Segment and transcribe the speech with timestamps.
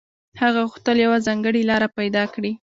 [0.41, 2.51] هغه غوښتل يوه ځانګړې لاره پيدا کړي.